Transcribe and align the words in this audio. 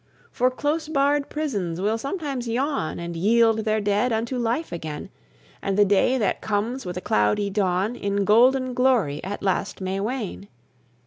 For 0.31 0.49
close 0.49 0.87
barred 0.87 1.29
prisons 1.29 1.79
will 1.79 1.99
sometimes 1.99 2.47
yawn, 2.47 2.97
And 2.97 3.15
yield 3.15 3.59
their 3.59 3.79
dead 3.79 4.11
unto 4.11 4.35
life 4.39 4.71
again; 4.71 5.11
And 5.61 5.77
the 5.77 5.85
day 5.85 6.17
that 6.17 6.41
comes 6.41 6.87
with 6.87 6.97
a 6.97 7.01
cloudy 7.01 7.51
dawn, 7.51 7.95
In 7.95 8.25
golden 8.25 8.73
glory 8.73 9.23
at 9.23 9.43
last 9.43 9.79
may 9.79 9.99
wane. 9.99 10.47